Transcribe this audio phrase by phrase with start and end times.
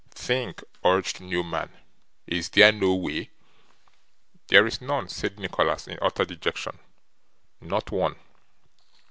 [0.09, 1.69] 'Think,' urged Newman.
[2.25, 3.29] 'Is there no way?'
[4.47, 6.79] 'There is none,' said Nicholas, in utter dejection.
[7.61, 8.15] 'Not one.